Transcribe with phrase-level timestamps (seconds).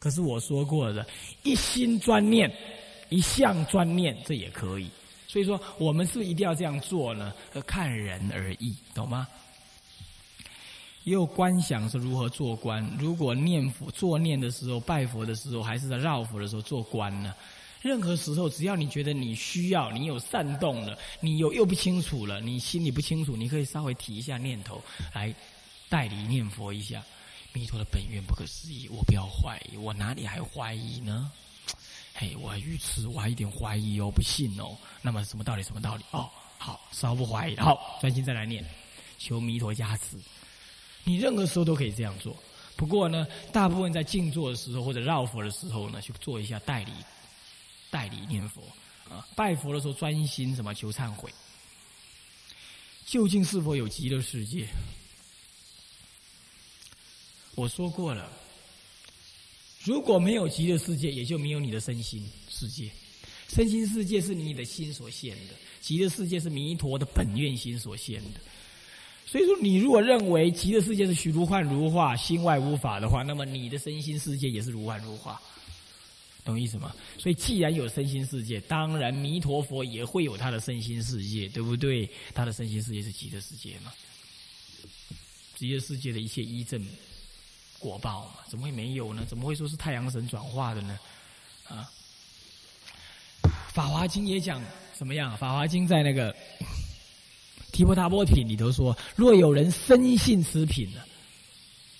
[0.00, 1.06] 可是我说过的，
[1.42, 2.50] 一心专念，
[3.10, 4.88] 一向专念，这也可以。
[5.28, 7.34] 所以说，我们是不是一定要这样做呢？
[7.66, 9.28] 看人而异，懂吗？
[11.04, 12.84] 也有观想是如何做观。
[12.98, 17.34] 如果念佛、做念的时候、拜佛的时候，还是在绕佛的时候做观呢？
[17.82, 24.82] 任何时候，只要你觉得你需要，你有善动了，你有又不清楚了，你心里不清楚，你可以稍微提一下念头，
[25.12, 25.34] 来
[25.90, 27.02] 代理念佛一下。
[27.52, 31.30] 弥陀的本愿不可思议，我不要怀疑，我哪里还怀疑呢？
[32.14, 34.76] 嘿，我还愚痴，我还一点怀疑哦，不信哦。
[35.02, 35.62] 那么什么道理？
[35.62, 36.04] 什么道理？
[36.10, 38.64] 哦，好，稍不怀疑，好，专心再来念，
[39.18, 40.16] 求弥陀加持。
[41.04, 42.36] 你任何时候都可以这样做。
[42.76, 46.92] 不过呢，大部分在静坐的时候或者绕佛的时候呢，去做一下代理，
[47.90, 48.62] 代理念佛
[49.08, 49.26] 啊。
[49.34, 50.74] 拜佛的时候专心什么？
[50.74, 51.32] 求忏悔。
[53.06, 54.68] 究竟是否有极乐世界？
[57.54, 58.30] 我说过了，
[59.84, 62.90] 如果没有极乐世界，也就没有你的身心世界。
[63.48, 68.40] 身心世界是你的心所现的，极乐世界是弥陀的本愿心所现的。
[69.26, 75.40] 所以说，你如果认为极乐世界是虚如幻如化，心外无法的话，那么你的身心世界也是如幻如化，
[76.44, 76.94] 懂意思吗？
[77.18, 82.08] 所以，既然有身心世界，当然弥陀佛也会有他的身心世界，对不对？
[82.32, 83.92] 他的身心世界是极乐世界嘛？
[85.56, 86.84] 极乐世界的一切依正。
[87.80, 89.24] 果报嘛，怎么会没有呢？
[89.26, 90.98] 怎么会说是太阳神转化的呢？
[91.66, 91.90] 啊，
[93.72, 95.34] 《法华经》也讲怎么样？
[95.38, 96.30] 《法华经》在那个
[97.72, 101.00] 《提婆达波品》里头说：若有人深信此品呢，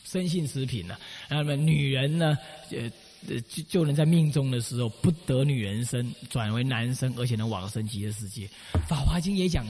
[0.05, 0.99] 深信此品呢，
[1.31, 2.37] 那么女人呢，
[2.71, 2.91] 呃
[3.27, 8.47] 呃，就就能在命中的时候不得女人身，转为男生，而且能往生极乐世界。
[8.87, 9.67] 《法华经》也讲。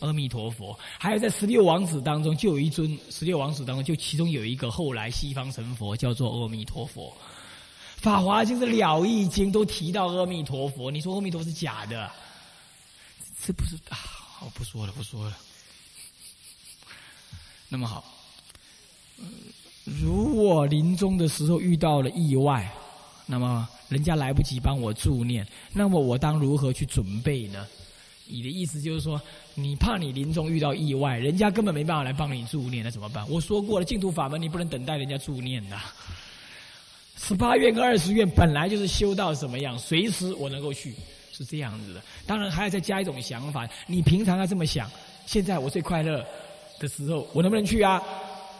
[0.00, 7.16] 阿弥陀佛，还有在十六王子当中，就有一尊十六王子当中，就其中有一个后来西方成佛，叫做阿弥陀佛。
[7.96, 12.10] 法华经是了义经都提到阿弥陀佛，你说阿弥陀佛是假的？
[13.44, 13.98] 这不是啊？
[14.40, 15.36] 我不说了，不说了。
[17.68, 18.04] 那么好，
[19.84, 22.72] 如果临终的时候遇到了意外，
[23.26, 27.66] 那么人家来不及帮我助念，那么我当如何去准备呢？
[28.28, 29.20] 你的意思就是说，
[29.54, 33.28] 你怕你临终遇到意外，人家根本没办法来帮你助念，那怎么办？
[33.28, 35.76] 我说过了，净土法门你不能等待人家助念的。
[37.16, 40.94] 十八愿跟二十愿本来就是修到什么样，随时我能够去，
[41.32, 42.02] 是这样子的。
[42.26, 44.90] 当然还要再加一种想法，你平常要这么想：
[45.26, 46.24] 现在我最快乐
[46.78, 48.02] 的时候，我能不能去啊？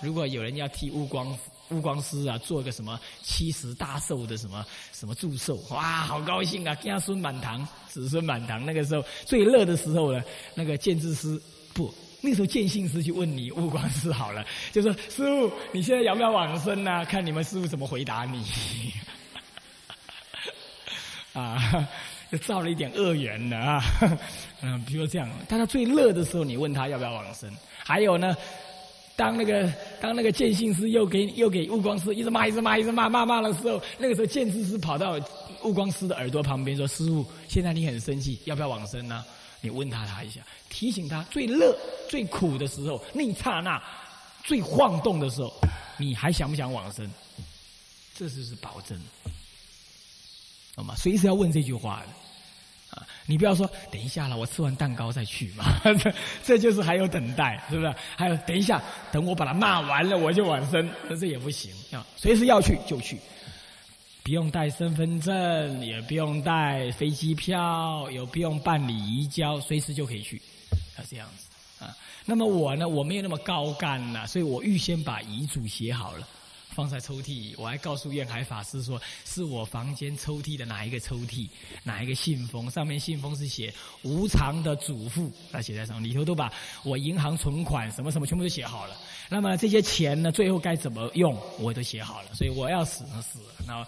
[0.00, 1.36] 如果有人要替悟光。
[1.70, 6.74] 悟光师啊，做个什么七十大寿的什么什么祝寿，哇，好高兴啊！
[6.76, 8.64] 家孙满堂，子孙满堂。
[8.64, 10.22] 那个时候最乐的时候呢，
[10.54, 11.38] 那个建智师
[11.74, 11.92] 不，
[12.22, 17.04] 那时候建信师去问你悟光师好了，就说师傅，你现在要不要往生呢？
[17.04, 18.42] 看你们师傅怎么回答你。
[21.34, 21.86] 啊，
[22.32, 23.84] 就造了一点恶缘的啊。
[24.62, 27.52] 嗯，比如说这样，当他最乐的时候，你问他要不要往生。
[27.84, 28.34] 还有呢。
[29.18, 29.68] 当那个
[30.00, 35.18] 当那个见信师又给又给悟光师一直骂一直骂一直骂骂骂的时候，那个时候见智师跑到
[35.64, 39.24] 悟光师的耳朵旁边说：“师傅，现在你很生气，要不要往生呢？”
[39.60, 40.40] 你问他他一下，
[40.70, 41.76] 提醒他最乐
[42.08, 43.82] 最苦的时候，那一刹那
[44.44, 45.52] 最晃动的时候，
[45.96, 47.10] 你还想不想往生？
[48.14, 48.96] 这就是保证，
[50.76, 50.94] 懂吗？
[50.96, 52.04] 随时要问这句话。
[53.30, 57.94] 你不要说等一下了，我吃完蛋糕再去嘛，这这就是还有等待，是不是？
[58.16, 60.88] 还有等一下，等我把他骂完了我就往生，
[61.20, 62.06] 这也不行啊！
[62.16, 63.18] 随时要去就去，
[64.22, 70.40] 不用带身份证，也不用带飞机票，也不用办理移交，随时就可以去，
[70.96, 71.94] 要这样子啊。
[72.24, 76.26] 那么我呢，我没有那么高干呐，所以我预先把遗嘱写好了。
[76.78, 81.48] 放在抽屉，我还告诉愿海法师说，是我房间抽屉的哪一个抽屉，
[81.82, 83.74] 哪一个信封，上面信封是写
[84.04, 86.52] 无偿的嘱咐，他写在上里头都把
[86.84, 88.96] 我银行存款什么什么全部都写好了。
[89.28, 92.32] 那么这些钱呢，最后该怎么用，我都写好了。
[92.32, 93.84] 所以我要死呢死，那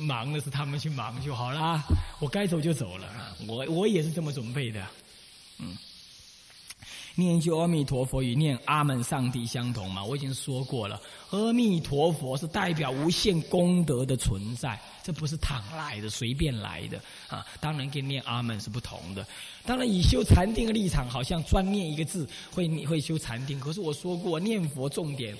[0.00, 1.84] 忙的是他们去忙就好啦，
[2.18, 3.36] 我该走就走了。
[3.46, 4.84] 我我也是这么准备的，
[5.60, 5.78] 嗯。
[7.18, 10.04] 念就阿弥陀佛与念阿门上帝相同嘛？
[10.04, 17.44] 我已经说过了，阿弥陀佛是代表无限功德的存在，这不是躺来的、随便来的啊！
[17.58, 19.26] 当然跟念阿门是不同的。
[19.64, 23.58] 当然以修禅定的立场，好像专念一个字会会修禅定。
[23.58, 25.34] 可是我说过，念佛重点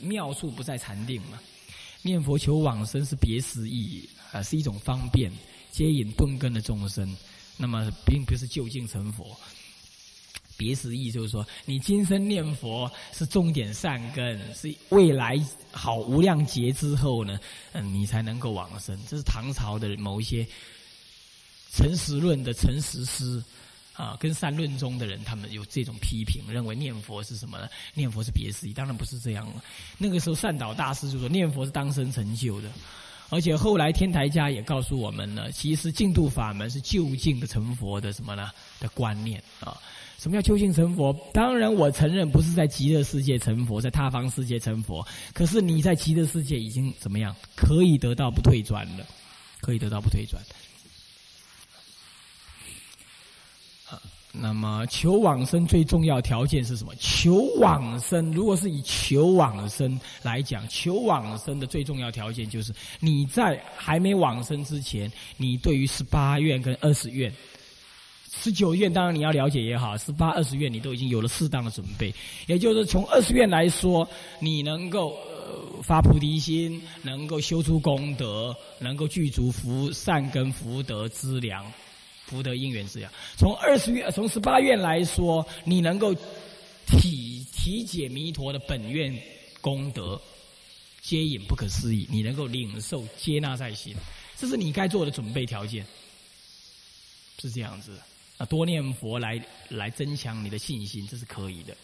[0.00, 1.38] 妙处不在禅定嘛？
[2.02, 5.30] 念佛求往生是别时意啊，是一种方便
[5.70, 7.16] 接引顿根的众生，
[7.56, 9.24] 那么并不是就近成佛。
[10.60, 15.42] 别时意就是说，你今生念佛是重点善根，是未来
[15.72, 17.40] 好无量劫之后呢，
[17.72, 18.94] 嗯，你才能够往生。
[19.08, 20.46] 这是唐朝的某一些
[21.72, 23.42] 诚实论的诚实师
[23.94, 27.66] 啊，跟善论中的人，他们有这种批评，认为念佛是什么呢？
[27.94, 29.64] 念佛是别时意，当然不是这样了。
[29.96, 32.68] 那个时候善导大师就说，念佛是当生成就的。
[33.32, 39.80] 而且后来天台家也告诉我们呢，其实净土法门是就近的成佛的什么呢的观念啊？
[40.20, 41.16] 什么叫究竟成佛？
[41.32, 45.02] 当然我承认不是在极乐世界成佛，在他方世界成佛。
[45.32, 47.34] 可是你在极乐世界已经怎么样？
[47.56, 49.06] 可以得到不退转了，
[49.62, 50.42] 可以得到不退转。
[54.30, 56.94] 那么求往生最重要条件是什么？
[57.00, 67.32] 求往生，如果是以求往生来讲，求往生的最重要条件就是你在还没往生之前，你对于十八愿跟二十愿、
[68.32, 72.14] 十九愿，当然你要了解也好，十八、二十愿你都已经有了适当的准备。
[72.46, 81.64] 也就是从二十愿来说，你能够呃发菩提心，能够修出功德，能够具足福善根福德资粮。
[82.26, 86.14] 福德因缘之样，从二十愿、从十八愿来说，你能够
[86.86, 89.12] 体体解弥陀的本愿
[89.60, 90.20] 功德，
[91.02, 93.96] 接引不可思议，你能够领受接纳在心，
[94.36, 95.84] 这是你该做的准备条件，
[97.40, 97.98] 是这样子。
[98.40, 99.38] 啊，多念佛来
[99.68, 101.76] 来增强你的信心，这是可以的。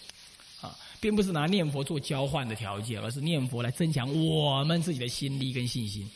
[0.63, 6.11] 啊，并不是拿念佛做交换的条件，而是念佛来增强我们自己的心力跟信心，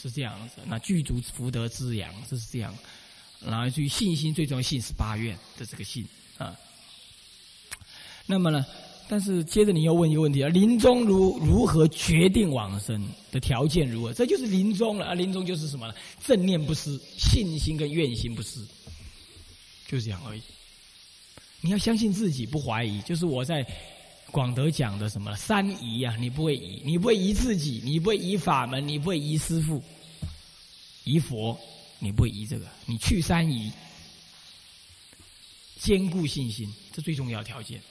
[0.00, 0.62] 是这样子。
[0.66, 2.72] 那具足福德滋养，这是这样。
[3.44, 6.06] 然后，至于信心，最重要信是八愿的这个信
[6.38, 6.56] 啊。
[8.24, 8.64] 那么呢，
[9.08, 14.12] 但是接着你又问一个问题啊：临终如如何决定往生的条件如何？
[14.12, 15.14] 这就是临终了啊！
[15.14, 15.94] 临终就是什么呢？
[16.24, 18.60] 正念不失，信心跟愿心不失，
[19.88, 20.42] 就这样而已。
[21.60, 23.00] 你要相信自己，不怀疑。
[23.00, 23.66] 就是我在
[24.30, 29.82] 广德讲的什么三疑啊，你不会疑，你不会疑自己，你不会疑法门，你不会疑师父，
[31.02, 31.58] 疑佛。
[32.00, 33.72] 你不会疑这个，你去三疑，
[35.80, 37.82] 坚固信心，这最重要条件。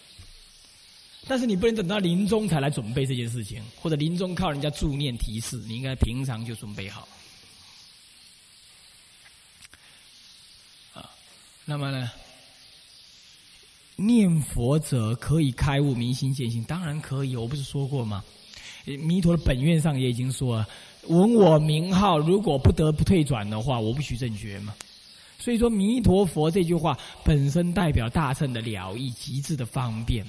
[1.27, 7.05] 但是你不能等到临终才来准备这件事情，或者临终靠人家助念提示，你应该平常就准备好。
[11.69, 12.09] 那么呢，
[13.97, 18.23] 念佛者可以开悟明心见性，当然可以，我不是说过吗？
[18.85, 20.67] 弥陀的本愿上也已经说了。
[21.07, 24.73] 闻我名号，如果不得不退转的话，我不许正觉嘛。
[25.37, 30.25] 所以说，弥陀佛这句话本身代表大乘的了义、极致的方便、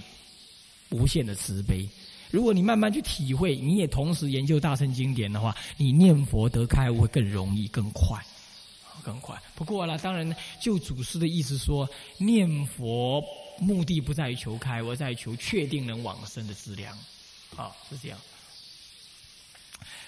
[0.91, 1.89] 无限的慈悲。
[2.33, 8.19] 如果你慢慢去体会，你也同时研究大乘经典的话，你念佛得开悟会更容易、更快、
[9.05, 9.41] 更快。
[9.55, 13.23] 不过呢，当然呢，就祖师的意思说，念佛
[13.59, 16.97] 目的不在于求开，而在于求确定能往生的质量。
[17.57, 18.19] 啊，是这样。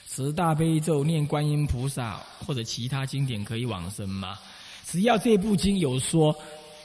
[0.08, 4.38] 持大悲咒、念观音菩萨或者其他经典可以往生吗？
[4.84, 6.36] 只要这部经有说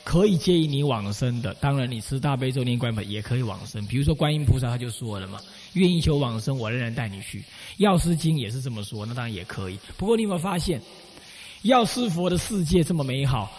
[0.03, 3.83] 可以接引你往生的，当然你持大悲咒、念观音也可以往生。
[3.87, 5.41] 比如说观音菩萨他就说了嘛，
[5.73, 7.43] 愿意求往生，我仍然带你去。
[7.77, 9.79] 药师经也是这么说，那当然也可以。
[9.97, 10.79] 不过你有没有发现，
[11.65, 13.51] 药师佛的世界这么美好，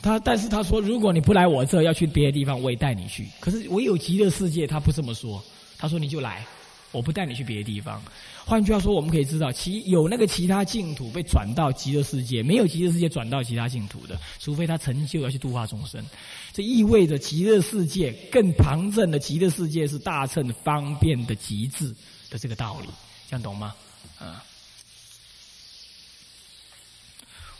[0.00, 3.28] 他但是他说，如果你不来我这，要去别的地方，我也带你去。
[3.40, 5.42] 可是唯有极乐世界，他不这么说，
[5.76, 6.44] 他说你就来。
[6.92, 8.02] 我不带你去别的地方。
[8.44, 16.04] 换句话说，我们可以知道，其有那个其他净土被转到极乐世界，没有极乐世界转到其他净土的，除非他成就要去度化众生。
[16.52, 21.88] 这意味着极乐世界更旁证的极乐世界是大乘方便的极致
[22.28, 22.88] 的这个道理，
[23.26, 23.74] 这样懂吗？
[24.18, 24.44] 啊，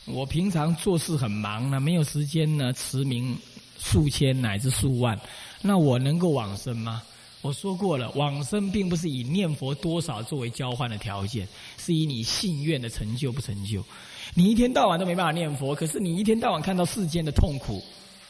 [0.04, 3.36] 我平常做事很忙呢，没有时间呢，持名
[3.78, 5.18] 数千乃至数万，
[5.60, 7.02] 那我能够往生吗？
[7.40, 11.46] 我说过了，往生并不是以念佛多少作为交换的条件，
[11.78, 13.84] 是以你信愿的成就不成就。
[14.34, 17.82] 你一天到晚都没办法念佛，可是你一天到晚看到世间的痛苦，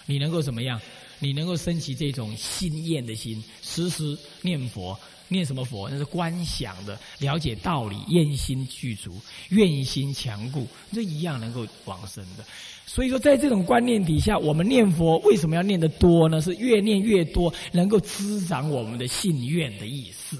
[0.06, 0.80] 你能够怎么样？
[1.22, 4.98] 你能够升起这种心愿的心，时时念佛。
[5.28, 5.88] 念什么佛？
[5.88, 12.44] 那是观想的，了解道理，愿心具足，愿心强固，这一样能够往生的。
[12.84, 16.38] 所以说，在这种观念底下，我们念佛为什么要念得多呢？
[16.42, 20.36] 是越念越多，能够滋长我们的信愿的意思，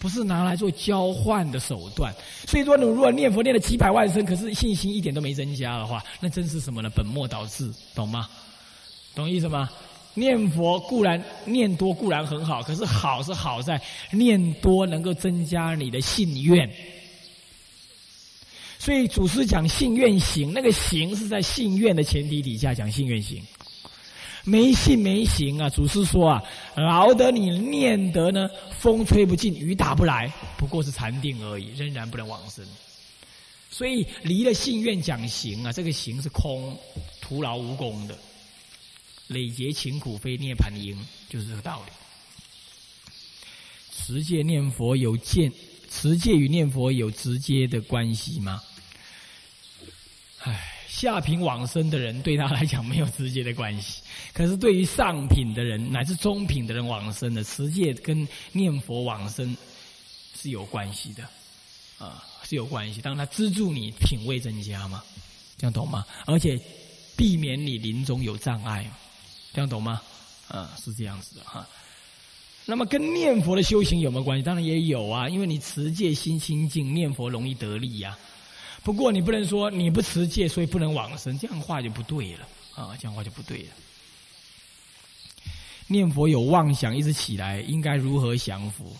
[0.00, 2.12] 不是拿来做交换的手段。
[2.48, 6.90] 所以说，你如果念佛念了几百万声，可是信心一点都没增加的话，那真是什么呢？
[6.90, 8.28] 本末倒置，懂吗？
[9.14, 9.70] 懂意思吗？
[10.14, 13.80] 念佛固然念多固然很好，可是好是好在
[14.10, 16.70] 念多能够增加你的信愿。
[18.78, 23.42] 所以祖师讲信愿行，那个行是在信愿的前提底下讲信愿行。
[24.46, 25.70] 没信没行啊！
[25.70, 26.42] 祖师说啊，
[26.76, 28.46] 劳得你念得呢，
[28.78, 32.62] 风吹不进，雨打不来，不过是禅定而已，仍然不能往生。
[33.70, 36.76] 所以离了信愿讲行啊，这个行是空，
[37.22, 38.18] 徒劳无功的，
[39.28, 40.96] 累劫勤苦非涅盘因，
[41.28, 41.92] 就是这个道理。
[43.92, 45.52] 持戒念佛有见，
[45.90, 48.62] 持戒与念佛有直接的关系吗？
[50.38, 50.70] 唉。
[50.86, 54.00] 下品往生的人对他来讲没有直接的关系，
[54.32, 59.56] 可是对于上品的人乃至中品的人往生的持戒跟念佛往生
[60.40, 61.28] 是有关系的，
[61.98, 63.00] 啊是有关系。
[63.00, 65.02] 当他资助你品位增加嘛，
[65.58, 66.06] 这样懂吗？
[66.26, 66.56] 而且
[67.16, 68.88] 避免你临终有障碍，
[69.54, 70.02] 这样懂吗？
[70.48, 71.66] 啊是这样子的哈。
[72.66, 74.42] 那么跟念佛的修行有没有关系？
[74.42, 78.18] 当然也有啊，因为你持戒心清净，念佛容易得力呀。
[78.82, 82.96] 不过你不能说你不持戒，所以不能往生，这样话就不对了啊！
[83.00, 83.68] 这样话就不对了。
[85.86, 88.94] 念佛有妄想一直起来，应该如何降服？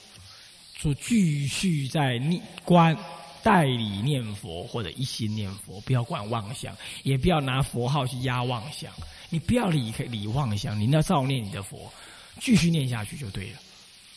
[0.77, 2.97] 说继续在念观
[3.45, 8.91] 代理念佛，或者一心念佛，不要管妄想，也不要拿佛号去压妄想。
[9.29, 11.93] 你不要理理妄想，你要照念你的佛，
[12.41, 13.59] 继续念下去就对了，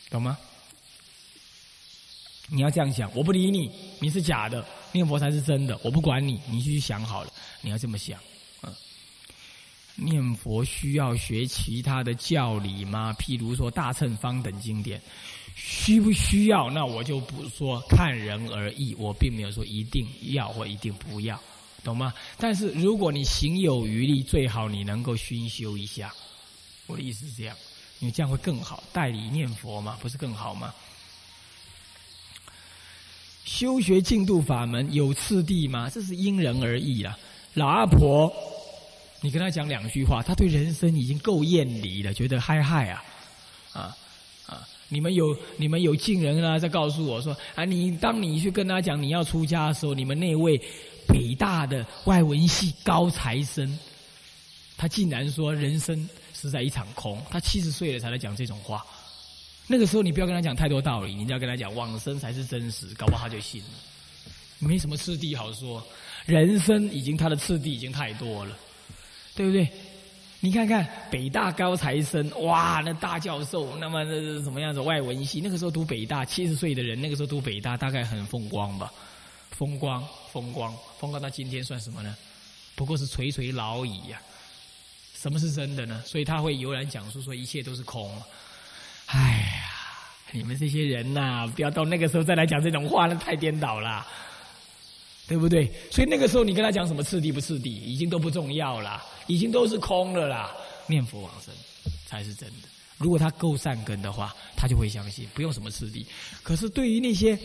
[0.10, 0.38] 懂吗？
[2.50, 3.70] 你要这样想，我不理你，
[4.00, 4.66] 你是假的。
[4.94, 7.34] 念佛才是真的，我不管你，你去想好了。
[7.60, 8.18] 你要这么想，
[8.62, 8.74] 嗯。
[9.96, 13.14] 念佛需要学其他的教理吗？
[13.20, 15.02] 譬如说《大乘方》等经典，
[15.60, 16.70] 需不需要？
[16.70, 18.94] 那我就不说，看人而异。
[18.96, 21.42] 我并没有说一定要或一定不要，
[21.84, 22.14] 懂吗？
[22.38, 26.14] 但是如果你行有余力，最好你能够熏修一下。
[26.86, 27.58] 我的意思是这样，
[28.00, 28.84] 因为这样会更好。
[28.94, 30.72] 代理念佛嘛，不是更好吗？
[33.44, 35.90] 修学净度法门有次第吗？
[35.90, 37.18] 这是因人而异啦。
[37.56, 38.32] 老阿婆，
[39.22, 43.04] 你跟他讲两句话，他对人生已经够厌离了，觉得嗨嗨，啊
[43.74, 43.98] 啊！
[44.90, 50.58] 你们有你们有近人啊，在告诉我说啊，你当你去跟他讲你要出家的时候，你们那位
[51.08, 53.78] 北大的外文系高材生，
[54.78, 58.86] 他竟然说人生是在一场空，他七十岁了才来讲这种话。
[59.68, 63.68] 那个时候你不要跟他讲太多道理，你只要跟他讲往生才是真实，搞不好他就信了。
[64.60, 65.86] 没什么次第好说，
[66.26, 68.58] 人生已经他的次第已经太多了，
[69.36, 69.68] 对不对？
[70.48, 74.80] 你看看北大高材生，哇，那大教授，那么那什么样子？
[74.80, 78.90] 外文系那个时候读北大，七十岁的人那个时候读北大，大概很风光吧？
[79.52, 80.02] 风光，
[80.32, 82.16] 风光，风光到今天算什么呢？
[82.76, 84.22] 不过是垂垂老矣呀。
[85.18, 86.02] 什么是真的呢？
[86.06, 88.10] 所以他会悠然讲述说一切都是空。
[89.08, 94.08] 哎呀，你们这些人呐，不要到那个时候再来讲这种话，那太颠倒了，
[95.28, 95.70] 对不对？
[95.92, 100.56] 所以那个时候你跟他讲什么次第不次第，已经都不重要了，已经都是空了啦。
[100.88, 101.54] 念佛往生
[102.06, 102.68] 才是真的。
[102.98, 106.06] 如果他够善根的话，他就会相信，不用什么次第。
[106.42, 107.38] 可是对于那些……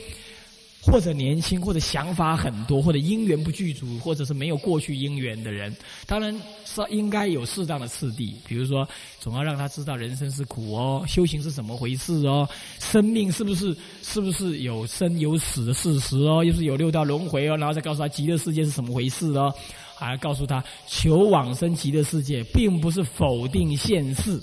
[0.84, 5.74] 或者年轻，或者想法很多，或者因缘不具足，或者是没有过去因缘的人，
[6.06, 8.34] 当然是应该有适当的次第。
[8.46, 8.86] 比如说，
[9.20, 12.48] 总要让他知道人生是苦哦，修行是怎么回事哦，
[12.80, 19.54] 生命是不是是不是有生有死的事实哦，又是有六道轮回哦，然后再告诉他极乐世界是怎么回事哦，
[19.96, 24.40] 还要告诉他求往生极乐世界，并不是否定现世，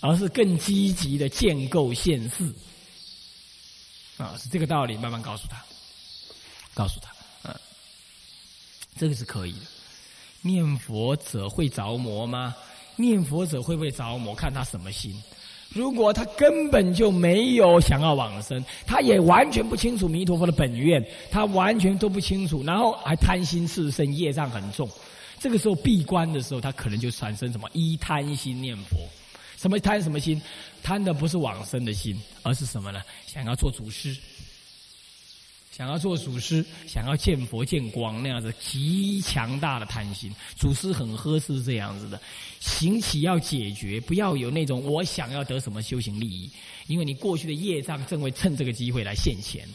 [0.00, 2.44] 而是更积极的建构现世。
[4.16, 5.62] 啊，是这个道理，慢慢告诉他，
[6.72, 7.10] 告诉他，
[7.42, 7.54] 嗯，
[8.96, 9.66] 这个是可以的。
[10.42, 12.54] 念佛者会着魔吗？
[12.96, 14.34] 念佛者会不会着魔？
[14.34, 15.20] 看他什么心。
[15.70, 24.88] 如果他根本就没有想要往生，他也完全不清楚弥陀佛的本愿，他完全都不清楚，然后还贪心炽盛，业障很重。
[25.40, 28.96] 这个时候闭关的时候，他可能就产生什么一贪心念佛。
[29.64, 30.38] 什么贪什么心？
[30.82, 33.00] 贪的不是往生的心，而是什么呢？
[33.26, 34.14] 想要做祖师，
[35.72, 40.30] 想要做祖师，想要见佛见光那样子极强大的贪心。
[40.54, 42.20] 祖师很合适这样子的，
[42.60, 46.50] 行起要解决，不要有那种我想要得什么修行利益，
[46.86, 49.66] 因为你过去的业障正会趁这个机会来现前。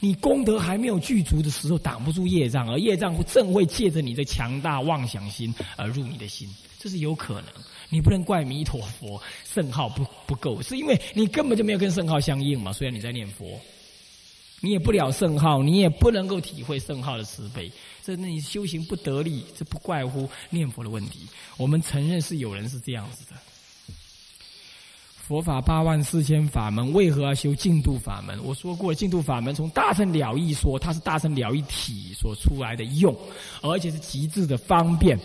[0.00, 7.44] 你功德还没有具足的时候，挡不住业障，而业障正会借着你的强大妄想心而入你的心，这是有可能。
[7.90, 12.72] 你不能怪弥陀佛圣号不不够，是因为你根本就没有跟圣号相应嘛。
[12.72, 13.58] 虽然你在念佛，
[14.60, 17.72] 你也不了圣号，你也不能够体会圣号的慈悲。
[18.04, 21.20] 这那你修行不得力，这不怪乎念佛的问题。
[21.56, 23.36] 我们承认是有人是这样子的。
[25.16, 28.42] 佛法八万四千法门，为何要修净土法门？
[28.42, 33.14] 我说过，净土法门从大乘了义说，它是大乘了义体所出来的用，
[33.60, 35.18] 而且是极致的方便。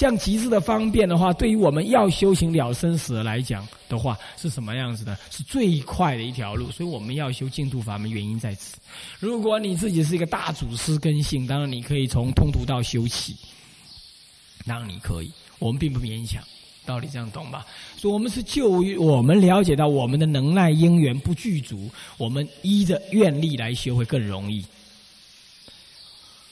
[0.00, 5.14] 这样极致的方便的话，对于我们要修行了生死来讲的话，是什么样子的？
[5.30, 6.70] 是最快的一条路。
[6.70, 8.78] 所以我们要修净土法门，原因在此。
[9.18, 13.36] 如果你自己是一个大祖师根性，当然你可以从通途道修起，
[14.64, 15.30] 当然你可以。
[15.58, 16.42] 我们并不勉强，
[16.86, 17.66] 道理这样懂吧？
[17.98, 24.64] 所以，我们是就于我们了解到我们的能耐因缘不具足，我们依着愿力来修会更容易。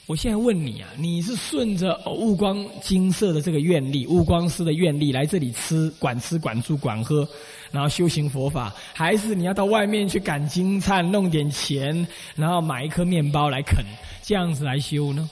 [0.09, 7.29] 我现在问你啊，你是顺着悟光金色的这个愿力，悟光师的愿力来这里吃、管吃、管住、管喝，
[7.69, 13.85] 然后修行佛法，还是你要到外面去赶金灿，弄点钱，然后买一颗面包来啃，
[14.23, 15.29] 这样子来修呢？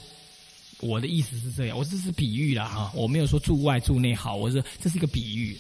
[0.80, 5.58] 我的意思是这样，我这是比喻了哈，我没有说住外住内好，我说这是一个比喻。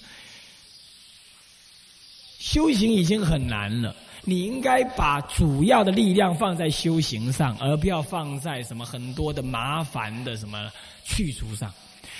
[2.37, 3.95] 修行已经很难了。
[4.29, 10.69] 你应该把主要的力量放在修行上，而不要放在什么很多的麻烦的什么
[11.05, 11.73] 去除上。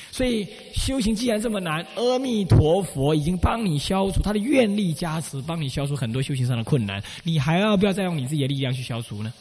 [0.09, 9.33] 所以修行既然这么难，阿弥陀佛已经帮你消除他的愿力加持，帮你消除很多修行上的困难，你还要不要再用你自己的力量去消除呢？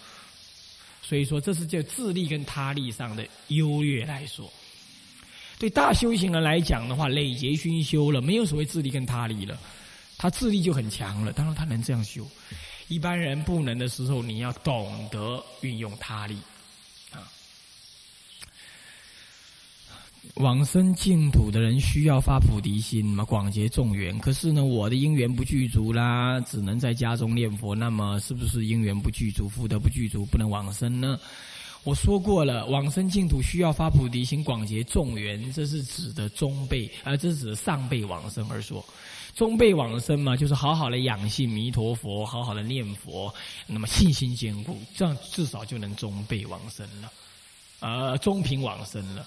[1.02, 4.44] 所以说，这是就自力跟他力上的优越来说。
[5.56, 9.56] 对大修行人来讲的话，累劫熏修了，没有所谓自力跟他力了。
[10.26, 12.26] 他智力就很强了，当然他能这样修。
[12.88, 16.37] 一般人不能的时候，你要懂得运用他力
[17.12, 17.30] 啊。
[20.35, 24.18] 往生净土的人需要发菩提心嘛，广结众缘。
[24.18, 27.73] 可是呢，我的因缘不具足啦，只能在家中念佛。
[27.73, 31.21] 那么，是不是因缘不具足，福德不具足，不能往生呢？
[31.85, 38.85] 我说过了，往生净土需要发菩提心，广结众缘，这是指的中辈，而这是指的上辈往生而说。
[39.35, 43.33] 中辈往生嘛，就是好好的养性弥陀佛，好好的念佛，
[43.66, 47.12] 那么信心坚固，这样至少就能中辈往生了，
[47.80, 49.26] 呃，中品往生了，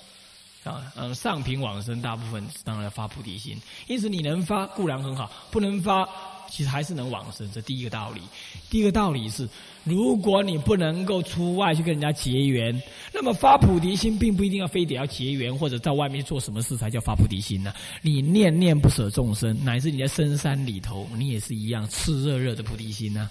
[0.64, 3.56] 啊，嗯，上品往生大部分当然发菩提心，
[3.88, 6.10] 因此你能发固然很好，不能发。
[6.50, 8.22] 其实还是能往生，这第一个道理。
[8.70, 9.48] 第一个道理是，
[9.84, 12.82] 如果你不能够出外去跟人家结缘，
[13.14, 17.74] 那么发菩提心并不一定要非得要结缘，或者在外面做什么事才叫发菩提心呢？
[18.02, 23.30] 你念念不舍众生，乃至你在深山里头，你也是一样炽热热的菩提心呢。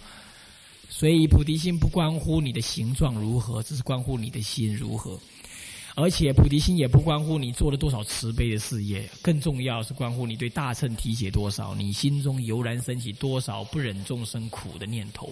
[0.88, 5.18] 所以菩提心不关乎你的形状如何，只是关乎你的心如何。
[6.00, 15.28] 而且菩提心也不关乎你做了多少慈悲的事业，更重要是关乎你对大乘体解多少，你心中油然升起多少不忍众生苦的念头，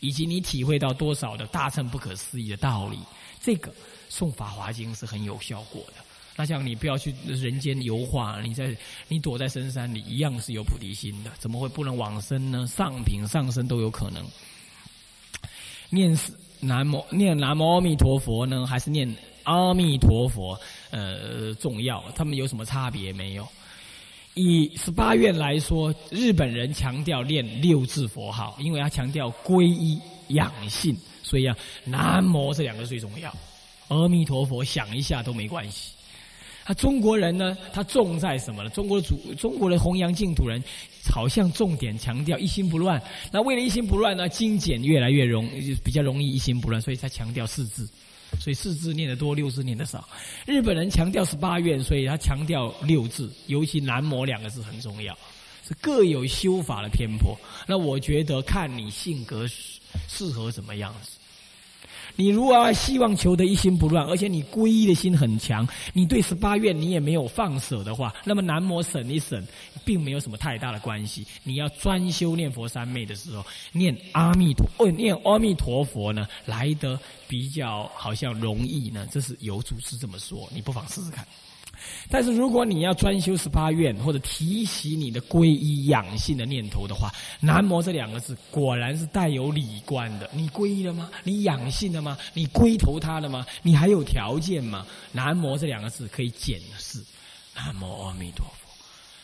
[0.00, 2.98] 以及你体会到多少的大乘不可思议的道理。
[3.42, 3.70] 这个
[4.10, 6.02] 诵法华经是很有效果的。
[6.34, 8.74] 那像你不要去人间游化，你在
[9.06, 12.66] 你躲在深山里，一样是有菩提心的，怎么会不能往生呢？
[12.66, 14.26] 上品上升都有可能。
[15.90, 16.18] 念
[16.60, 19.14] 南无念南无阿弥陀佛呢，还是念？
[19.44, 20.58] 阿弥陀佛，
[20.90, 22.02] 呃，重要。
[22.14, 23.46] 他们有什么差别没有？
[24.34, 33.34] 以十八愿来说，日本人强调念六字佛号，因为他强调皈依养性，所以啊，南无这两个最重要。
[33.88, 35.92] 阿弥陀佛想一下都没关系。
[36.64, 38.70] 他中国人呢，他重在什么呢？
[38.70, 40.62] 中国主中国的弘扬净土人，
[41.12, 43.02] 好像重点强调一心不乱。
[43.32, 45.48] 那为了一心不乱呢，精简越来越容，
[45.82, 47.90] 比较容易一心不乱，所以才强调四字。
[48.38, 50.08] 所以四字念得多，六字念的少。
[50.46, 55.16] 日本人强调十八愿，所以他强调六字，尤其“南摩”两个字很重要。
[55.66, 57.38] 是各有修法的偏颇。
[57.66, 61.19] 那我觉得看你性格适合什么样子。
[62.20, 69.42] 你如果希望求得一心不乱，而且你皈依的心很强，你对十八愿你也没有放舍的话，那么南摩省一省，
[69.86, 71.26] 并没有什么太大的关系。
[71.44, 79.08] 你要专修念佛三昧的时候，念阿弥陀，哦，念阿弥陀佛呢，来得比较好像容易呢。
[79.10, 81.26] 这是有祖师这么说，你不妨试试看。
[82.10, 90.28] 但是如果你要专修十八愿，或者提起你的皈依养性的念头的话，南无这两个字果然是带有理观的。
[90.32, 91.10] 你皈依了吗？
[91.24, 92.16] 你养性了吗？
[92.34, 93.46] 你归投他了吗？
[93.62, 94.86] 你还有条件吗？
[95.12, 97.02] 南无这两个字可以检视。
[97.54, 98.54] 南无阿弥陀佛。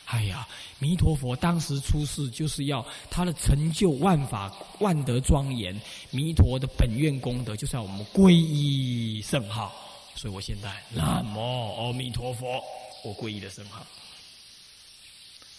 [0.06, 0.46] 哎呀，
[0.78, 5.74] 弥陀佛当时出世就是要他的成就万法万德庄严，
[6.12, 9.74] 弥陀的本愿功德就是要我们皈依圣号。
[10.16, 11.38] 所以我现在南无
[11.76, 12.60] 阿弥陀佛，
[13.04, 13.86] 我皈依的圣号。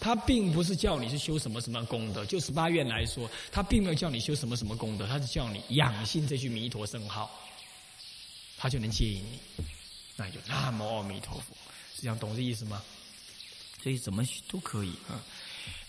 [0.00, 7.30] 他并不是叫你去修什么什么功德，就十八愿来说，他并没有叫你修什么什么功德，他是叫你养心这句弥陀圣号，
[8.56, 9.64] 他就能接引你。
[10.16, 11.54] 那就南无阿弥陀佛，
[11.94, 12.82] 是这样懂这意思吗？
[13.82, 15.22] 所以怎么都可以啊。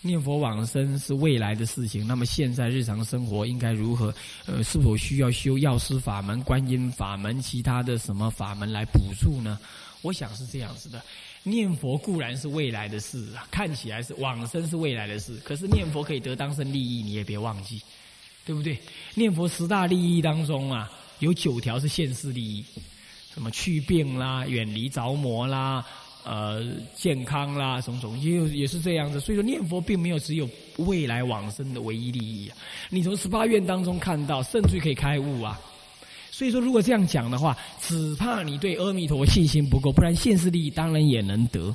[0.02, 4.14] 念佛往生是未来的事情，那么现在日常生活应该如何？
[4.46, 9.58] 呃，是否需要修药师法门、观音法门、其他的什么法门来补助呢？
[10.02, 11.02] 我想是这样子的。
[11.42, 17.80] 念佛固然是未来的事啊，看起来是往生是未来的事，可是念佛可以得当生利益，你也别忘记，
[18.44, 18.78] 对不对？
[19.14, 22.64] 念佛十大利益当中啊，有九条是现世利益，
[23.32, 25.84] 什么去病啦、远离着魔啦。
[26.24, 26.62] 呃，
[26.94, 29.18] 健康啦，种种也有也是这样子。
[29.18, 32.56] 所以说，念佛并没有只有未来往生的唯一利益啊。
[32.90, 35.58] 你从十八愿当中看到，甚至可以开悟啊。
[36.30, 41.74] 所以说，如果这样讲的话，只怕你对阿弥陀佛信心不够，不然现世利益当然也能得。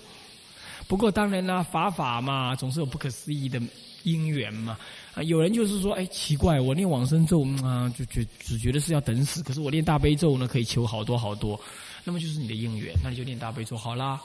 [0.88, 3.60] 不过当然啦，法法嘛，总是有不可思议的
[4.04, 4.78] 因缘嘛。
[5.16, 11.60] 啊，有人就是说，哎，奇怪，我念往生咒啊，就觉只觉得是要等死，可是我念大悲咒呢，可以求好多好多。
[12.06, 14.22] 那么就是你的因缘，那你就念大悲咒好啦。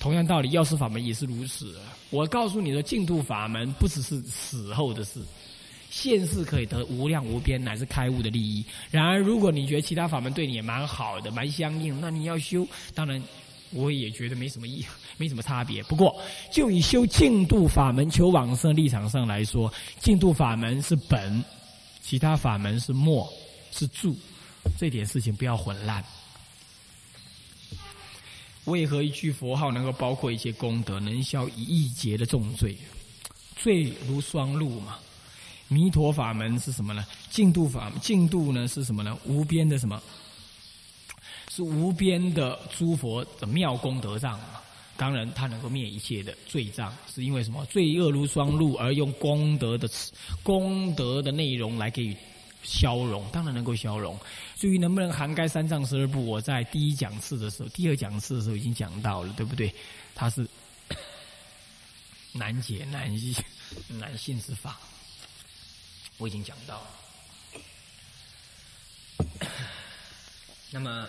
[0.00, 1.78] 同样道理，药师法门也是如此。
[2.08, 5.20] 我告诉你的净土法门不只是死后的事，
[5.90, 8.64] 现世可以得无量无边乃至开悟的利益。
[8.90, 13.22] 然而，如果你觉得其他法门对你也蛮好的、蛮相应，那你要修，当然
[13.72, 14.82] 我也觉得没什么意，
[15.18, 15.82] 没什么差别。
[15.82, 16.18] 不过，
[16.50, 21.44] 就以修净土法门求往生立场上来说，净土法门是本，
[22.00, 23.30] 其他法门是末，
[23.70, 24.16] 是助。
[24.78, 26.02] 这点事情不要混乱。
[28.70, 32.76] 为何一句佛号能够包括一些功德，能消一亿劫的重罪？
[33.56, 34.96] 罪如双路嘛。
[35.68, 37.04] 弥陀法门是什么呢？
[37.30, 39.16] 净度法，净度呢是什么呢？
[39.24, 40.02] 无边的什么？
[41.48, 44.60] 是无边的诸佛的妙功德障嘛。
[44.96, 47.64] 当然，它能够灭一切的罪障，是因为什么？
[47.66, 49.88] 罪恶如双路，而用功德的
[50.42, 52.16] 功德的内容来给予。
[52.62, 54.18] 消融当然能够消融，
[54.56, 59.74] 至于能不能涵盖三藏十二部，我在第一讲次的时候、第二讲次的时候已经讲到了，对不对？
[60.14, 60.46] 它是
[62.32, 63.34] 难解难易
[63.88, 64.78] 难信之法，
[66.18, 66.86] 我已经讲到了。
[70.70, 71.08] 那么。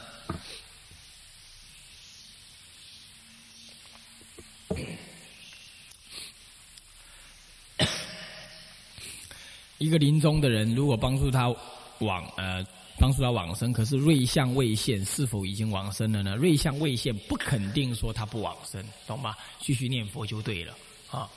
[9.82, 11.54] 一个临终的人，如果帮助他
[12.00, 12.64] 往呃
[13.00, 16.36] 帮助他往生，可是瑞相未现，是否已经往生了呢？
[16.36, 19.36] 瑞相未现，不肯定说他不往生，懂吗？
[19.60, 20.76] 继续念佛就对了
[21.10, 21.28] 啊。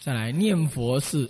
[0.00, 1.26] 再来念佛是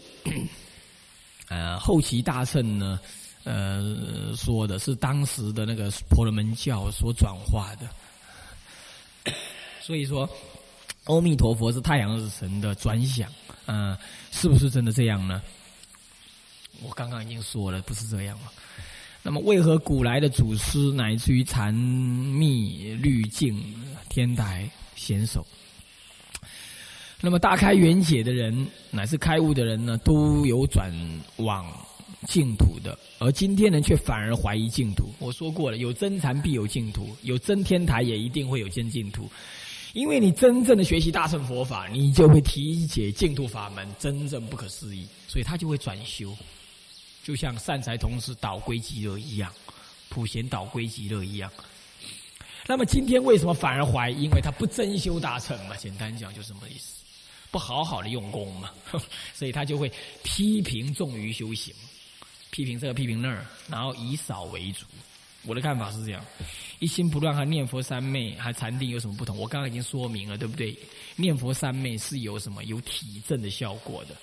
[1.48, 2.98] 呃后期大乘呢
[3.44, 9.32] 呃说的是当时的那个婆罗门教所转化的，
[9.80, 10.28] 所以说
[11.04, 13.30] 阿弥陀佛是太阳日神的专享。
[13.66, 13.96] 嗯，
[14.30, 15.40] 是不是真的这样呢？
[16.82, 18.52] 我刚刚已经说了，不是这样了。
[19.22, 23.56] 那么，为何古来的祖师乃至于禅密律净
[24.08, 25.46] 天台贤手，
[27.20, 30.92] 那么大开圆解的人，乃是开悟的人呢，都有转
[31.36, 31.64] 往
[32.26, 35.14] 净土的，而今天人却反而怀疑净土。
[35.20, 39.30] 我说过了，有真禅必有净土，有真天台也一定会有真净土。
[39.92, 46.34] 因为你真正的学习大乘佛法，你就会体解净土法门真正不可思议，所以他就会转修，
[47.22, 49.52] 就像善财童子导归极乐一样，
[50.08, 51.50] 普贤导归极乐一样。
[52.66, 54.22] 那么今天为什么反而怀疑？
[54.22, 57.02] 因为他不真修大乘嘛，简单讲就这么意思，
[57.50, 58.70] 不好好的用功嘛，
[59.34, 61.74] 所以他就会批评重于修行，
[62.50, 64.86] 批评这个批评那儿，然后以少为主。
[65.44, 66.24] 我的看法是这样：
[66.78, 69.36] 一心不乱和念佛三昧还禅定有什么不同？
[69.36, 70.76] 我刚刚已经说明了，对不对？
[71.16, 74.14] 念佛三昧是有什么有体证的效果的。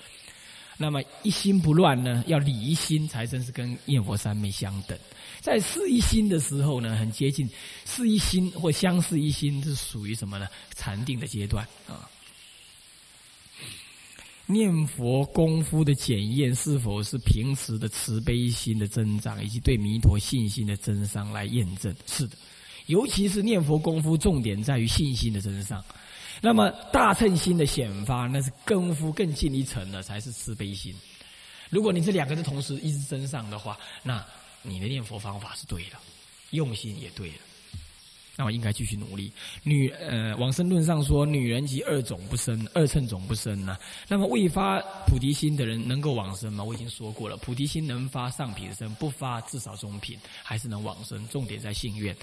[0.78, 2.24] 那么一心不乱呢？
[2.26, 4.98] 要离心才真是跟念佛三昧相等。
[5.42, 7.50] 在四一心的时候呢，很接近
[7.84, 10.48] 四一心或相似一心，是属于什么呢？
[10.76, 12.10] 禅定的阶段啊。
[14.52, 21.96] 念佛功夫的检验是否是平时的慈悲心的增长，以及对弥陀信心的增上来验证？
[22.08, 22.36] 是的，
[22.88, 25.86] 尤其是念佛功夫重点在于信心的增上。
[26.42, 30.96] 那么大乘心的显发，那是功夫更进一层了，才是慈悲心。
[31.70, 34.26] 如果你这两个是同时一直增上的话，那
[34.64, 35.98] 你的念佛方法是对的，
[36.50, 37.36] 用心也对了。
[38.40, 39.30] 那我应该继续努力。
[39.64, 43.78] 女呃，往生论上说，女人及二种不生，二乘种不生呢。
[44.08, 46.64] 那么未发菩提心的人能够往生吗？
[46.64, 51.28] 我已经说过了，菩提心能发上品生，不发至少中品，还是能往生。
[51.28, 52.16] 重点在信愿，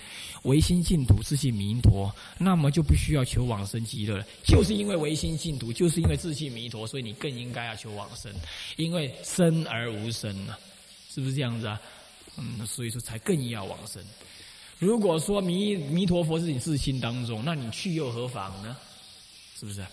[0.45, 4.25] 唯心净土，自信弥陀，那么就不需要求往生极乐了。
[4.43, 8.33] 就是因为唯心净土，就是因为自信弥陀，所以你更应该要求往生，
[8.77, 10.59] 因为生而无生啊，
[11.11, 11.79] 是不是这样子啊？
[12.39, 14.03] 嗯，所以说才更要往生。
[14.79, 18.77] 如果说弥弥陀佛是你自心当中，那你去又何妨呢？
[19.59, 19.81] 是不是？《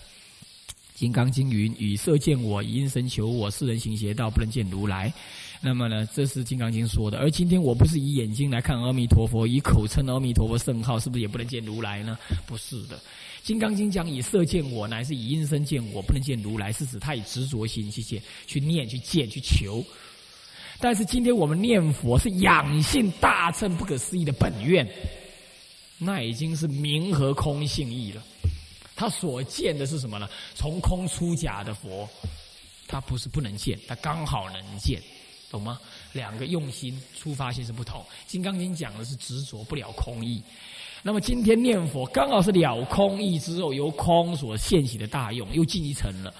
[0.93, 3.49] 金刚经》云：“与色见我，以因身求我。
[3.49, 5.11] 世人行邪道，不能见如来。”
[5.59, 7.17] 那么呢，这是《金刚经》说的。
[7.17, 12.17] 而今天我不是以眼睛来看阿弥陀佛，以口称阿弥陀佛圣号，是不是也不能见如来呢？
[12.45, 12.97] 不是的，
[13.41, 19.83] 《金刚经》讲以色见我，乃是以音声见我，不能见如来，是指他以执着心去见、去念、去见、去求。
[20.79, 24.87] 但是今天我们念佛是养性大乘不可思议的本愿，
[25.97, 28.21] 那已经是明和空性义了。
[28.95, 30.29] 他所见的是什么呢？
[30.53, 32.07] 从空出假的佛，
[32.87, 35.01] 他不是不能见，他刚好能见，
[35.49, 35.79] 懂吗？
[36.11, 38.01] 两个用心出发心是不同。
[38.27, 40.43] 《金刚经》讲的是执着不了空意，
[41.01, 46.31] 那么今天念佛刚好是了空意之后，由空所现起的大用，又进一层了，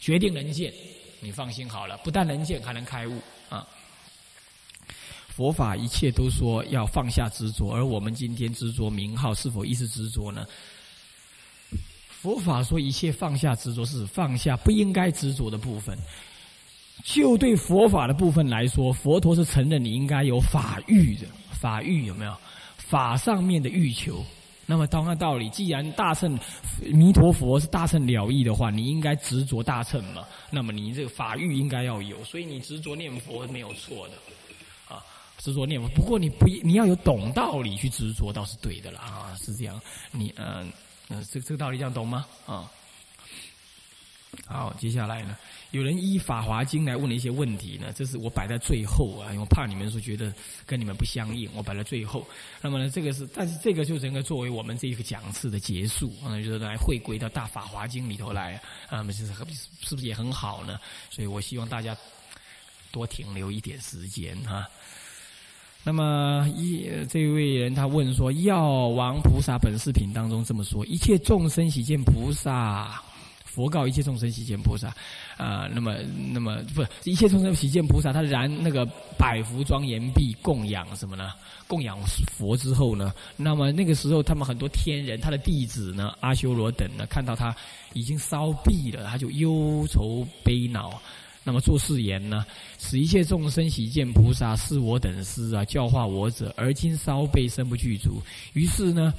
[0.00, 0.70] 决定能见，
[1.20, 3.18] 你放心好了，不但能见，还能开悟！
[5.34, 10.46] 佛法一切都说要放下执着，而我们今天执着名号，是否亦是执着呢？
[12.08, 15.98] 佛法说一切放下执着，是放下不应该执着的部分。
[17.02, 21.26] 就对佛法的部分来说，佛陀是承认你应该有法欲的。
[21.50, 22.36] 法欲有没有？
[22.76, 24.24] 法上面的欲求。
[24.66, 26.38] 那么同样道理，既然大乘
[26.92, 30.22] 弥陀佛是大乘了义的话，你应该执着大乘嘛。
[30.50, 34.14] 那么你这个法欲应该要有，所以你执着念佛没有错的。
[35.44, 39.78] 执着念佛，不过你不你要有懂道理去执着，倒是对的了啊，是这样。
[40.10, 40.72] 你嗯。
[41.10, 42.24] 嗯，这这个道理这样懂吗？
[42.46, 42.64] 啊，
[44.46, 45.36] 好，接下来呢，
[45.70, 50.32] 有人依《法华经》来问了一些问题呢，这是我摆在最后啊，因为怕你们说觉得
[50.64, 52.26] 跟你们不相应，我摆在最后。
[52.62, 58.54] 那么呢，这个是，但是这个就整个作为我们这一个讲次的结束啊，就是来回归到大《法华经》里头来
[58.88, 60.80] 啊，那么是是不是也很好呢？
[61.10, 61.94] 所以我希望大家
[62.90, 64.66] 多停留一点时间哈。
[65.86, 73.02] 那么一这位人他问说：“药王菩萨本视频当中这么说，一切众生喜见菩萨，
[73.44, 74.88] 佛告一切众生喜见菩萨
[75.36, 75.68] 啊。
[75.70, 75.96] 那么
[76.32, 78.86] 那么不一切众生喜见菩萨，他燃那个
[79.18, 81.32] 百福庄严币供养什么呢？
[81.68, 81.98] 供养
[82.32, 83.12] 佛之后呢？
[83.36, 87.54] 那么那个时候他们很多天人，他的弟子呢，阿修罗等呢，看到他
[87.92, 90.98] 已经烧毕了，他就忧愁悲恼。”
[91.46, 92.46] 那么做誓言呢，
[92.78, 98.22] 使一切众生喜见菩萨是我等师啊，教化我者，而今稍被身不具足。
[98.54, 99.12] 于是呢，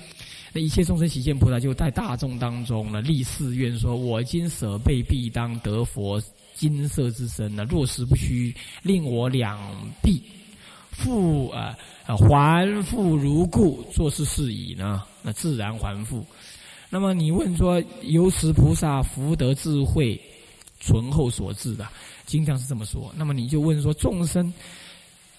[0.51, 6.19] 那一切众生喜见菩萨就在大众当中呢立誓愿说：我今舍备必当得佛
[6.55, 9.59] 金色之身呢，若实不虚，令我两
[10.01, 10.19] 臂
[10.89, 16.25] 复啊啊还复如故，做事事已呢，那自然还复。
[16.89, 20.19] 那么你问说，由此菩萨福德智慧
[20.79, 21.87] 醇厚所致的。
[22.25, 24.51] 经常是这么说，那么你就问说：众生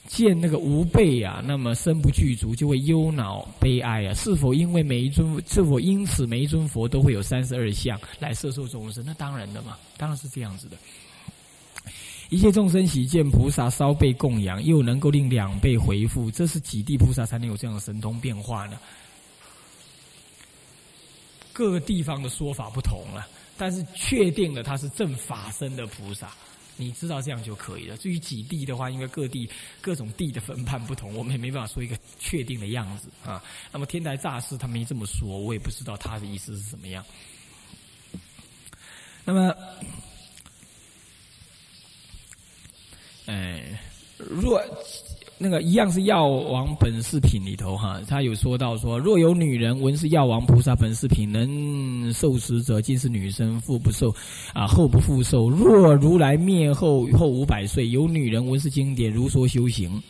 [0.06, 4.14] 见那个无辈啊，那么身不具足，就会忧恼悲哀啊？
[4.14, 9.04] 是否因为每一尊，是否因此每一尊佛都会有三十二相来摄受众生？
[9.04, 10.76] 那当然的嘛，当然是这样子的。
[12.28, 18.76] 一切众生喜见菩萨稍被供养，又能够令两倍回复，这是几地菩萨才能有这样的神通变化呢？
[21.52, 26.32] 各个地方的说法不同了，但是确定了他是正法身的菩萨。
[26.76, 27.96] 你知道这样就可以了。
[27.96, 29.48] 至于几地的话，因为各地
[29.80, 33.42] 各种地的分判不同，我们也没办法说一个确定的样子啊。
[33.72, 37.04] 那么天台大师他没这么说，我也不知道他的意思是怎么样。
[39.24, 39.56] 那么，
[43.26, 43.80] 哎，
[44.18, 44.62] 若。
[45.38, 54.14] 那个一样是药王本事品里头哈，他有说到说，若有女人闻是药王菩萨本事品能受持者，尽是女生，复不受，
[54.54, 55.50] 啊后不复受。
[55.50, 60.02] 若如来灭后后五百岁，有女人闻是经典，如说修行。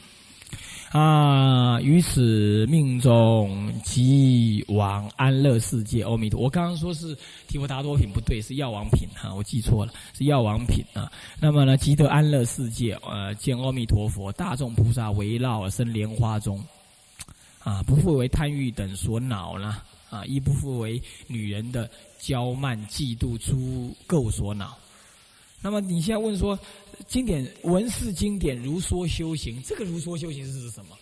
[0.93, 6.05] 啊，于此命中即往安乐世界。
[6.05, 7.15] 阿弥陀，我刚刚说是
[7.49, 11.11] 提婆达多品不对，是药王品哈，我记错了，是药王品啊。
[11.41, 16.65] 那么呢，即得安乐世界，呃，见阿弥陀佛，大众菩萨围绕，生莲花中，
[17.59, 24.79] 啊，不复为贪欲等所恼了，啊，亦不复为女人的娇慢嫉妒诸垢所恼。
[25.61, 26.57] 那么你现在问说？
[27.07, 30.97] 经典文士经典如说修行，这个如说修行是指什么？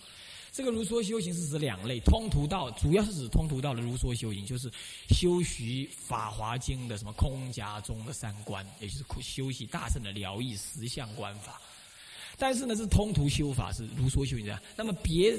[0.51, 4.71] 这个如说修行是指两类，通途道主要是指通途道的如说修行，就是
[5.09, 11.59] 修习《法华经》的什么空假中的三观，也就是修习大圣的疗愈实相观法。
[12.37, 14.61] 但是呢，是通途修法是如说修行的。
[14.77, 15.37] 那么别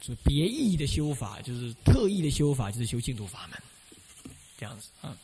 [0.00, 3.62] 就别意的修法，就是特意的修法，就是修净土法门，
[4.58, 5.16] 这样子啊。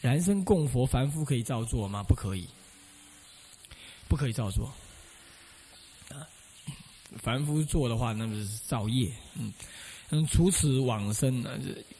[0.00, 2.02] 燃身供佛，凡夫可以照做吗？
[2.02, 2.46] 不可以。
[4.08, 4.66] 不可以照做，
[6.10, 6.26] 啊，
[7.18, 9.52] 凡夫做的话，那么是造业，嗯
[10.10, 10.26] 嗯。
[10.26, 11.58] 除此往生呢，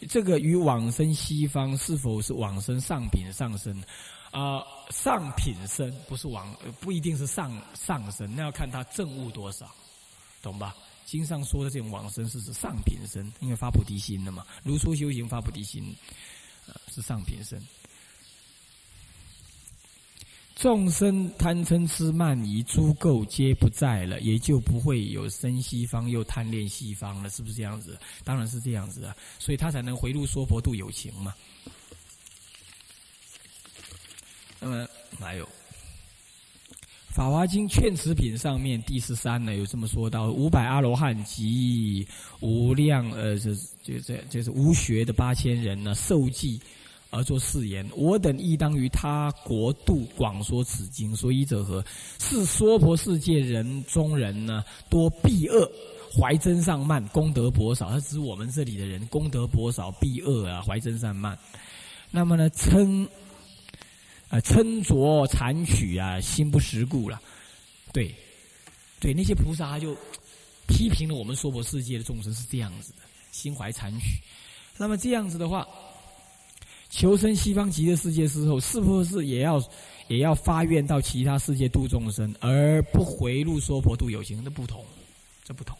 [0.09, 3.83] 这个与往生西方是否是往生上品上生？
[4.31, 9.71] 啊，上品身不是往，不一定是上上身，那要看他正悟多少，
[10.43, 10.75] 懂吧？
[11.05, 15.95] 经上说的这种往生是指上品身，因为发菩提心的嘛，如初修行发菩提心，
[16.67, 17.63] 呃，是上品身。
[20.55, 27.99] 众生贪嗔痴慢疑诸垢皆不在了，也就不会有生西方又贪恋西方了，是不是这样子？
[28.23, 31.35] 当然是这样子啊，所以他才能回路说佛度有情嘛。
[34.61, 34.87] 那么
[35.19, 35.45] 还有
[37.11, 42.07] 《法华经》劝持品上面第十三呢，有这么说到：五百阿罗汉及
[42.41, 46.61] 无量呃，这就这就是无学的八千人呢，受记。
[47.15, 51.15] 而作誓言：我等亦当于他国度广说此经。
[51.15, 51.85] 所以者何？
[52.19, 55.71] 是娑婆世界人中人呢，多避恶，
[56.13, 57.89] 怀真上慢，功德薄少。
[57.89, 61.39] 他指我们这里的人功德薄少，避恶啊，怀真上慢。
[62.11, 63.09] 那么呢，称
[64.29, 67.21] 啊称浊残取啊，心不识故了。
[67.93, 68.13] 对，
[68.99, 69.97] 对，那些菩萨就
[70.67, 72.99] 批评了我们娑婆世界的众生是这样子的，
[73.31, 74.21] 心怀残取。
[74.77, 75.65] 那么这样子的话。
[76.97, 79.61] 求生西方极乐世界之后，是不是也要
[80.07, 84.45] 也要发愿到其他世界度众生，而不回路说婆度有情？
[84.45, 84.85] 这不同，
[85.43, 85.77] 这不同。